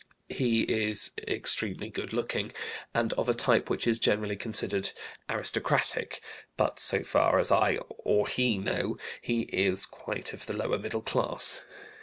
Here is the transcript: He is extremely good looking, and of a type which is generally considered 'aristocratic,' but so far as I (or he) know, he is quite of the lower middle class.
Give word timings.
He 0.29 0.61
is 0.63 1.11
extremely 1.27 1.91
good 1.91 2.11
looking, 2.11 2.53
and 2.91 3.13
of 3.13 3.29
a 3.29 3.35
type 3.35 3.69
which 3.69 3.85
is 3.85 3.99
generally 3.99 4.35
considered 4.35 4.93
'aristocratic,' 5.29 6.23
but 6.57 6.79
so 6.79 7.03
far 7.03 7.37
as 7.37 7.51
I 7.51 7.75
(or 7.99 8.27
he) 8.27 8.57
know, 8.57 8.97
he 9.21 9.41
is 9.41 9.85
quite 9.85 10.33
of 10.33 10.47
the 10.47 10.57
lower 10.57 10.79
middle 10.79 11.03
class. 11.03 11.61